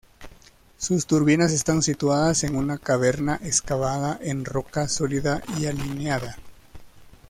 Sus 0.79 1.05
turbinas 1.05 1.51
están 1.51 1.83
situadas 1.83 2.43
en 2.43 2.55
una 2.55 2.79
caverna 2.79 3.39
excavada 3.43 4.17
en 4.23 4.45
roca 4.45 4.87
sólida 4.87 5.43
y 5.59 5.67
alineada. 5.67 6.37